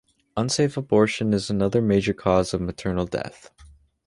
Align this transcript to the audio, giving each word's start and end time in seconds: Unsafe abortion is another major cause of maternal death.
Unsafe 0.35 0.77
abortion 0.77 1.31
is 1.31 1.51
another 1.51 1.79
major 1.79 2.11
cause 2.11 2.55
of 2.55 2.61
maternal 2.61 3.05
death. 3.05 3.51